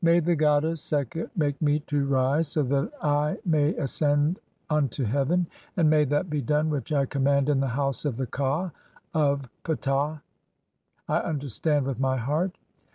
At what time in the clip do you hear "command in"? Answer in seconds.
7.04-7.60